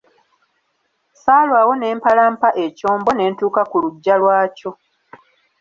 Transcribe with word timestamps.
Saalwawo 1.21 1.73
ne 1.77 1.87
mpalampa 1.97 2.49
ekyombo 2.65 3.09
ne 3.13 3.25
ntuuka 3.31 3.61
ku 3.71 3.77
luggya 3.83 4.15
lwakyo. 4.21 4.71